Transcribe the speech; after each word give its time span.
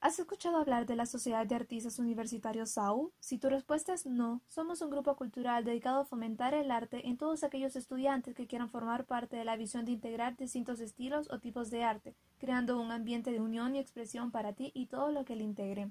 ¿has 0.00 0.18
escuchado 0.18 0.58
hablar 0.58 0.86
de 0.86 0.94
la 0.94 1.06
Sociedad 1.06 1.46
de 1.46 1.54
Artistas 1.54 1.98
Universitarios 1.98 2.70
SAU? 2.70 3.12
Si 3.18 3.38
tu 3.38 3.48
respuesta 3.48 3.92
es 3.92 4.06
no, 4.06 4.40
somos 4.46 4.80
un 4.82 4.90
grupo 4.90 5.16
cultural 5.16 5.64
dedicado 5.64 6.00
a 6.00 6.04
fomentar 6.04 6.54
el 6.54 6.70
arte 6.70 7.08
en 7.08 7.16
todos 7.16 7.42
aquellos 7.42 7.74
estudiantes 7.74 8.34
que 8.34 8.46
quieran 8.46 8.70
formar 8.70 9.04
parte 9.04 9.36
de 9.36 9.44
la 9.44 9.56
visión 9.56 9.84
de 9.84 9.92
integrar 9.92 10.36
distintos 10.36 10.80
estilos 10.80 11.28
o 11.30 11.40
tipos 11.40 11.70
de 11.70 11.82
arte, 11.82 12.14
creando 12.38 12.80
un 12.80 12.92
ambiente 12.92 13.32
de 13.32 13.40
unión 13.40 13.74
y 13.74 13.80
expresión 13.80 14.30
para 14.30 14.52
ti 14.52 14.70
y 14.74 14.86
todo 14.86 15.10
lo 15.10 15.24
que 15.24 15.34
le 15.34 15.44
integre. 15.44 15.90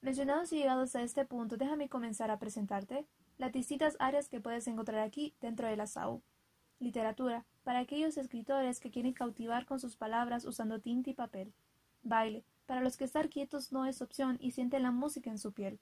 Mencionados 0.00 0.52
y 0.52 0.56
llegados 0.56 0.96
a 0.96 1.02
este 1.02 1.26
punto, 1.26 1.58
déjame 1.58 1.90
comenzar 1.90 2.30
a 2.30 2.38
presentarte 2.38 3.06
las 3.36 3.52
distintas 3.52 3.96
áreas 3.98 4.28
que 4.28 4.40
puedes 4.40 4.66
encontrar 4.66 5.00
aquí 5.00 5.34
dentro 5.40 5.66
de 5.66 5.76
la 5.76 5.86
SAU. 5.86 6.22
Literatura, 6.78 7.44
para 7.64 7.80
aquellos 7.80 8.16
escritores 8.16 8.80
que 8.80 8.90
quieren 8.90 9.12
cautivar 9.12 9.66
con 9.66 9.78
sus 9.78 9.96
palabras 9.96 10.46
usando 10.46 10.80
tinta 10.80 11.10
y 11.10 11.14
papel. 11.14 11.52
Baile, 12.02 12.44
para 12.70 12.82
los 12.82 12.96
que 12.96 13.02
estar 13.02 13.28
quietos 13.28 13.72
no 13.72 13.84
es 13.84 14.00
opción 14.00 14.36
y 14.38 14.52
sienten 14.52 14.84
la 14.84 14.92
música 14.92 15.28
en 15.28 15.40
su 15.40 15.50
piel. 15.50 15.80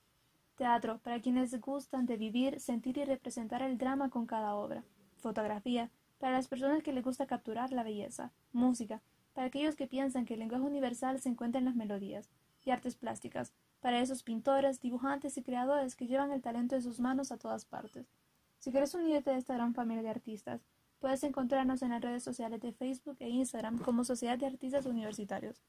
Teatro, 0.56 1.00
para 1.00 1.20
quienes 1.20 1.60
gustan 1.60 2.06
de 2.06 2.16
vivir, 2.16 2.60
sentir 2.60 2.96
y 2.96 3.04
representar 3.04 3.60
el 3.60 3.76
drama 3.76 4.08
con 4.08 4.24
cada 4.24 4.54
obra. 4.54 4.82
Fotografía, 5.18 5.90
para 6.16 6.32
las 6.32 6.48
personas 6.48 6.82
que 6.82 6.94
les 6.94 7.04
gusta 7.04 7.26
capturar 7.26 7.72
la 7.72 7.82
belleza. 7.82 8.32
Música, 8.54 9.02
para 9.34 9.48
aquellos 9.48 9.76
que 9.76 9.86
piensan 9.86 10.24
que 10.24 10.32
el 10.32 10.40
lenguaje 10.40 10.64
universal 10.64 11.20
se 11.20 11.28
encuentra 11.28 11.58
en 11.58 11.66
las 11.66 11.76
melodías. 11.76 12.30
Y 12.64 12.70
artes 12.70 12.96
plásticas, 12.96 13.52
para 13.80 14.00
esos 14.00 14.22
pintores, 14.22 14.80
dibujantes 14.80 15.36
y 15.36 15.42
creadores 15.42 15.94
que 15.94 16.06
llevan 16.06 16.32
el 16.32 16.40
talento 16.40 16.74
de 16.74 16.80
sus 16.80 17.00
manos 17.00 17.32
a 17.32 17.36
todas 17.36 17.66
partes. 17.66 18.06
Si 18.60 18.70
quieres 18.70 18.94
unirte 18.94 19.32
a 19.32 19.36
esta 19.36 19.52
gran 19.52 19.74
familia 19.74 20.04
de 20.04 20.08
artistas, 20.08 20.62
puedes 21.00 21.22
encontrarnos 21.22 21.82
en 21.82 21.90
las 21.90 22.00
redes 22.00 22.22
sociales 22.22 22.62
de 22.62 22.72
Facebook 22.72 23.18
e 23.20 23.28
Instagram 23.28 23.76
como 23.76 24.04
Sociedad 24.04 24.38
de 24.38 24.46
Artistas 24.46 24.86
Universitarios. 24.86 25.62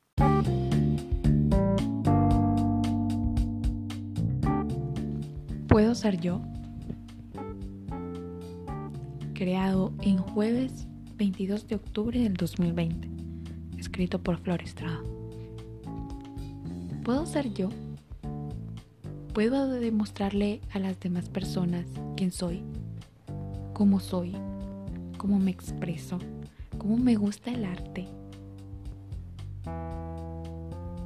¿Puedo 5.67 5.95
ser 5.95 6.19
yo? 6.19 6.41
Creado 9.33 9.93
en 10.01 10.17
jueves 10.17 10.87
22 11.15 11.67
de 11.67 11.75
octubre 11.75 12.19
del 12.19 12.33
2020. 12.33 13.07
Escrito 13.77 14.19
por 14.19 14.39
Flor 14.39 14.61
Estrada. 14.61 14.99
¿Puedo 17.03 17.25
ser 17.25 17.53
yo? 17.53 17.69
¿Puedo 19.33 19.69
demostrarle 19.69 20.59
a 20.71 20.79
las 20.79 20.99
demás 20.99 21.29
personas 21.29 21.85
quién 22.17 22.31
soy? 22.31 22.61
¿Cómo 23.73 23.99
soy? 23.99 24.35
¿Cómo 25.17 25.39
me 25.39 25.51
expreso? 25.51 26.19
¿Cómo 26.77 26.97
me 26.97 27.15
gusta 27.15 27.51
el 27.51 27.63
arte? 27.63 28.07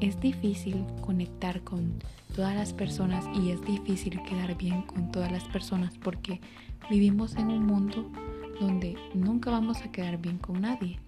Es 0.03 0.19
difícil 0.19 0.85
conectar 0.99 1.61
con 1.61 1.93
todas 2.35 2.53
las 2.53 2.73
personas 2.73 3.23
y 3.33 3.51
es 3.51 3.61
difícil 3.61 4.21
quedar 4.23 4.57
bien 4.57 4.81
con 4.81 5.09
todas 5.13 5.31
las 5.31 5.45
personas 5.45 5.97
porque 5.97 6.41
vivimos 6.89 7.37
en 7.37 7.47
un 7.47 7.65
mundo 7.65 8.11
donde 8.59 8.97
nunca 9.13 9.49
vamos 9.49 9.81
a 9.81 9.89
quedar 9.93 10.17
bien 10.17 10.39
con 10.39 10.59
nadie. 10.59 10.99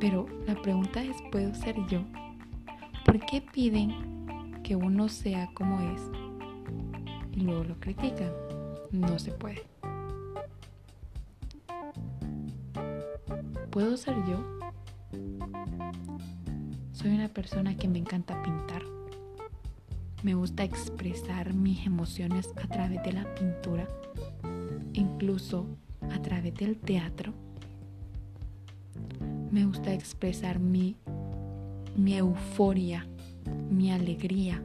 Pero 0.00 0.24
la 0.46 0.54
pregunta 0.62 1.02
es, 1.02 1.18
¿puedo 1.30 1.54
ser 1.54 1.76
yo? 1.88 2.00
¿Por 3.04 3.20
qué 3.26 3.42
piden 3.42 4.62
que 4.62 4.74
uno 4.74 5.10
sea 5.10 5.50
como 5.52 5.78
es 5.92 6.00
y 7.32 7.40
luego 7.42 7.64
lo 7.64 7.78
critican? 7.78 8.32
No 8.90 9.18
se 9.18 9.32
puede. 9.32 9.66
¿Puedo 13.70 13.98
ser 13.98 14.16
yo? 14.26 14.61
Soy 17.02 17.14
una 17.14 17.28
persona 17.28 17.76
que 17.76 17.88
me 17.88 17.98
encanta 17.98 18.40
pintar 18.42 18.82
me 20.22 20.34
gusta 20.34 20.62
expresar 20.62 21.52
mis 21.52 21.84
emociones 21.84 22.48
a 22.62 22.68
través 22.68 23.02
de 23.02 23.12
la 23.12 23.24
pintura, 23.34 23.88
incluso 24.92 25.66
a 26.12 26.22
través 26.22 26.54
del 26.54 26.76
teatro. 26.76 27.32
Me 29.50 29.64
gusta 29.64 29.92
expresar 29.92 30.60
mi, 30.60 30.96
mi 31.96 32.14
euforia, 32.14 33.04
mi 33.68 33.90
alegría. 33.90 34.62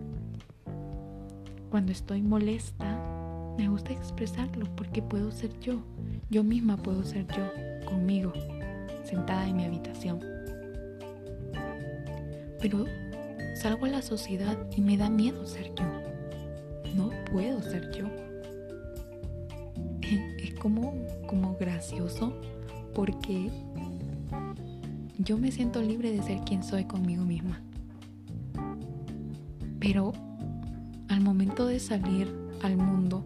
Cuando 1.72 1.92
estoy 1.92 2.22
molesta, 2.22 3.56
me 3.58 3.68
gusta 3.68 3.94
expresarlo 3.94 4.68
porque 4.76 5.02
puedo 5.02 5.32
ser 5.32 5.60
yo. 5.60 5.80
Yo 6.30 6.44
misma 6.44 6.78
puedo 6.78 7.04
ser 7.04 7.26
yo, 7.36 7.50
conmigo, 7.90 8.32
sentada 9.04 9.48
en 9.48 9.58
mi 9.58 9.66
habitación. 9.66 10.37
Pero 12.60 12.86
Salgo 13.58 13.88
a 13.88 13.90
la 13.90 14.04
sociedad 14.04 14.56
y 14.76 14.82
me 14.82 14.98
da 14.98 15.10
miedo 15.10 15.48
ser 15.48 15.74
yo. 15.74 15.86
No 16.96 17.10
puedo 17.32 17.60
ser 17.64 17.90
yo. 17.92 18.06
Es 20.38 20.54
como, 20.60 20.94
como 21.26 21.56
gracioso 21.56 22.40
porque 22.94 23.50
yo 25.18 25.40
me 25.40 25.52
siento 25.52 25.82
libre 25.82 26.12
de 26.12 26.22
ser 26.22 26.42
quien 26.42 26.62
soy 26.62 26.86
conmigo 26.86 27.26
misma. 27.26 27.60
Pero 29.80 30.14
al 31.08 31.22
momento 31.22 31.66
de 31.66 31.80
salir 31.80 32.32
al 32.62 32.78
mundo, 32.78 33.26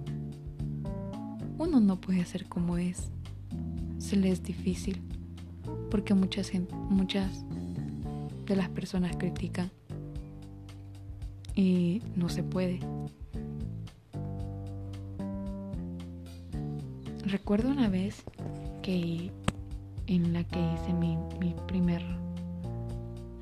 uno 1.58 1.82
no 1.82 2.00
puede 2.00 2.24
ser 2.24 2.46
como 2.48 2.78
es. 2.78 3.12
Se 3.98 4.16
le 4.16 4.32
es 4.32 4.44
difícil 4.44 5.02
porque 5.90 6.14
muchas, 6.14 6.54
muchas 6.90 7.44
las 8.56 8.70
personas 8.70 9.16
critican 9.18 9.72
y 11.56 12.02
no 12.16 12.30
se 12.30 12.44
puede. 12.44 12.80
Recuerdo 17.26 17.70
una 17.70 17.90
vez 17.90 18.24
que 18.82 19.32
en 20.08 20.34
la 20.34 20.44
que 20.44 20.60
hice 20.60 20.94
mi, 20.94 21.18
mi 21.40 21.56
primer 21.68 22.04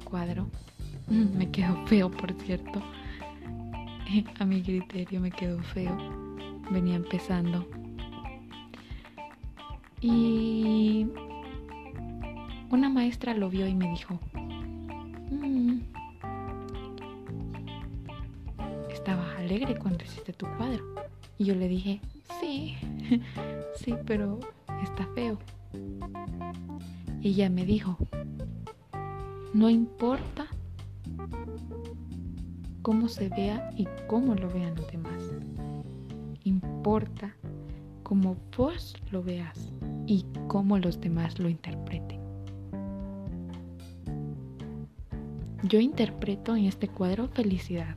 cuadro, 0.03 0.49
me 1.07 1.49
quedó 1.49 1.85
feo 1.87 2.11
por 2.11 2.33
cierto, 2.33 2.81
a 4.39 4.45
mi 4.45 4.61
criterio 4.61 5.19
me 5.19 5.31
quedó 5.31 5.61
feo, 5.63 5.97
venía 6.71 6.95
empezando. 6.95 7.67
Y 10.01 11.07
una 12.69 12.89
maestra 12.89 13.33
lo 13.33 13.49
vio 13.49 13.67
y 13.67 13.75
me 13.75 13.89
dijo, 13.89 14.19
mm, 15.31 15.79
alegre 19.49 19.75
cuando 19.79 20.03
hiciste 20.03 20.31
tu 20.33 20.45
cuadro. 20.57 20.83
Y 21.39 21.45
yo 21.45 21.55
le 21.55 21.67
dije, 21.67 22.01
sí, 22.39 22.77
sí, 23.75 23.95
pero 24.05 24.39
está 24.83 25.07
feo. 25.15 25.39
Y 27.21 27.29
ella 27.29 27.49
me 27.49 27.65
dijo, 27.65 27.97
no 29.53 29.69
importa 29.69 30.45
cómo 32.83 33.07
se 33.07 33.29
vea 33.29 33.71
y 33.75 33.87
cómo 34.07 34.35
lo 34.35 34.49
vean 34.49 34.75
los 34.75 34.87
demás. 34.91 35.23
Importa 36.43 37.35
cómo 38.03 38.37
vos 38.55 38.95
lo 39.11 39.23
veas 39.23 39.71
y 40.05 40.25
cómo 40.47 40.77
los 40.77 41.01
demás 41.01 41.39
lo 41.39 41.49
interpreten. 41.49 42.18
Yo 45.63 45.79
interpreto 45.79 46.55
en 46.55 46.65
este 46.65 46.87
cuadro 46.87 47.27
felicidad 47.27 47.95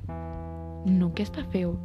no 0.84 1.14
que 1.14 1.22
está 1.22 1.44
feo. 1.44 1.78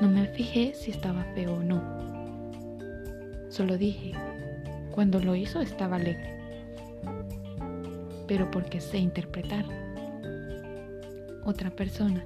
No 0.00 0.08
me 0.08 0.26
fijé 0.26 0.74
si 0.74 0.90
estaba 0.90 1.24
feo 1.34 1.54
o 1.54 1.62
no. 1.62 1.82
Solo 3.48 3.78
dije, 3.78 4.12
cuando 4.90 5.20
lo 5.20 5.34
hizo 5.34 5.60
estaba 5.60 5.96
alegre. 5.96 6.38
Pero 8.26 8.50
porque 8.50 8.80
sé 8.80 8.98
interpretar. 8.98 9.64
Otra 11.44 11.70
persona. 11.70 12.24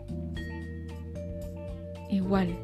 Igual 2.11 2.57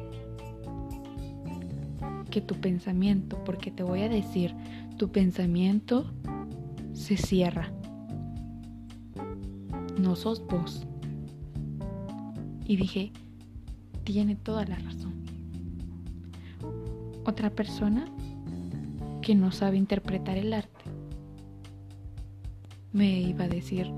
que 2.29 2.41
tu 2.41 2.55
pensamiento, 2.55 3.43
porque 3.43 3.69
te 3.71 3.83
voy 3.83 4.01
a 4.01 4.09
decir, 4.09 4.55
tu 4.97 5.11
pensamiento 5.11 6.11
se 6.93 7.17
cierra. 7.17 7.71
No 9.97 10.15
sos 10.15 10.45
vos. 10.47 10.85
Y 12.65 12.75
dije, 12.75 13.11
tiene 14.03 14.35
toda 14.35 14.65
la 14.65 14.75
razón. 14.75 15.13
Otra 17.25 17.49
persona 17.49 18.05
que 19.21 19.35
no 19.35 19.51
sabe 19.51 19.77
interpretar 19.77 20.37
el 20.37 20.53
arte 20.53 20.83
me 22.91 23.21
iba 23.21 23.45
a 23.45 23.47
decir, 23.47 23.91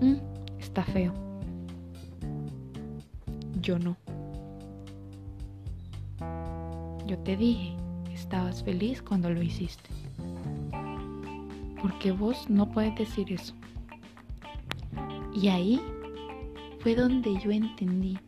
mm, 0.00 0.16
está 0.58 0.84
feo. 0.84 1.12
Yo 3.60 3.78
no. 3.78 3.96
Yo 7.06 7.18
te 7.18 7.36
dije, 7.36 7.74
estabas 8.12 8.62
feliz 8.62 9.02
cuando 9.02 9.30
lo 9.30 9.42
hiciste. 9.42 9.90
Porque 11.80 12.12
vos 12.12 12.48
no 12.48 12.70
puedes 12.70 12.94
decir 12.96 13.32
eso. 13.32 13.54
Y 15.36 15.48
ahí 15.48 15.80
fue 16.80 16.94
donde 16.94 17.38
yo 17.38 17.50
entendí 17.50 18.18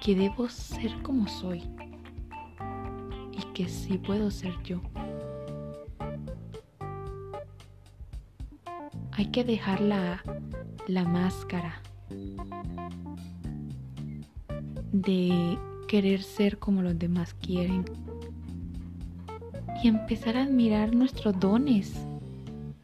que 0.00 0.14
debo 0.14 0.48
ser 0.48 1.02
como 1.02 1.26
soy 1.26 1.64
y 3.32 3.42
que 3.52 3.68
sí 3.68 3.98
puedo 3.98 4.30
ser 4.30 4.54
yo. 4.62 4.80
Hay 9.10 9.26
que 9.32 9.42
dejar 9.42 9.80
la, 9.80 10.22
la 10.86 11.04
máscara 11.04 11.82
de 14.92 15.58
querer 15.88 16.22
ser 16.22 16.60
como 16.60 16.80
los 16.80 16.96
demás 16.96 17.34
quieren 17.34 17.84
y 19.82 19.88
empezar 19.88 20.36
a 20.36 20.44
admirar 20.44 20.94
nuestros 20.94 21.38
dones, 21.40 22.06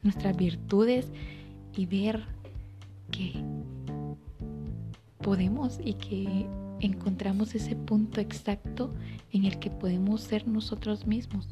nuestras 0.02 0.36
virtudes 0.36 1.10
y 1.74 1.86
ver 1.86 2.24
que 3.10 3.32
podemos 5.18 5.78
y 5.84 5.94
que 5.94 6.46
encontramos 6.80 7.54
ese 7.54 7.76
punto 7.76 8.20
exacto 8.20 8.92
en 9.32 9.44
el 9.44 9.58
que 9.58 9.70
podemos 9.70 10.22
ser 10.22 10.46
nosotros 10.46 11.06
mismos. 11.06 11.48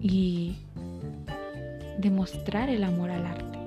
Y 0.00 0.56
demostrar 1.98 2.68
el 2.68 2.84
amor 2.84 3.10
al 3.10 3.26
arte. 3.26 3.57